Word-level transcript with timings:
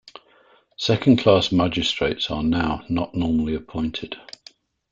Second 0.79 1.19
Class 1.19 1.51
Magistrates 1.51 2.31
are 2.31 2.41
now 2.41 2.83
not 2.89 3.13
normally 3.13 3.53
appointed. 3.53 4.15